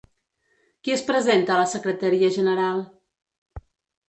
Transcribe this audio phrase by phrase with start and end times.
[0.87, 2.83] Qui es presenta a la secretaria general?